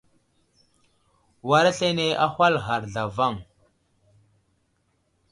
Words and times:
War 1.47 1.65
aslane 1.71 2.07
ahwal 2.25 2.55
ghar 2.65 2.83
zlavaŋ. 2.93 3.33